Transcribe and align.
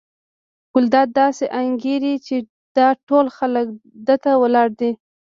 ګلداد 0.73 1.09
داسې 1.19 1.45
انګېري 1.61 2.13
چې 2.25 2.35
دا 2.77 2.87
ټول 3.07 3.25
خلک 3.37 3.65
ده 4.05 4.15
ته 4.23 4.31
ولاړ 4.41 4.67
دي. 4.79 4.91